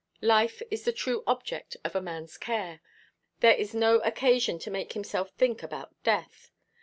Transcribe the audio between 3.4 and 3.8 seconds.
there is